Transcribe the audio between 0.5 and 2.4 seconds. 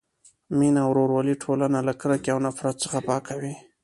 مینه او ورورولي ټولنه له کرکې او